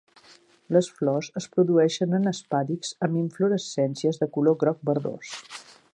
[0.75, 5.37] Les flors es produeixen en espàdix amb inflorescències de color groc verdós.